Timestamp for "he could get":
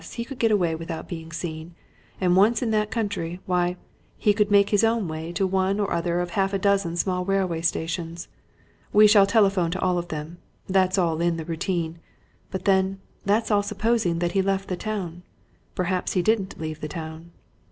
0.13-0.49